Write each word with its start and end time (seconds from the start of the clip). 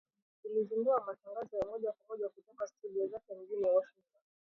ilizindua 0.43 1.03
matangazo 1.05 1.57
ya 1.57 1.65
moja 1.65 1.91
kwa 1.91 2.05
moja 2.17 2.29
kutoka 2.29 2.67
studio 2.67 3.07
zake 3.07 3.33
mjini 3.35 3.63
Washington 3.65 4.21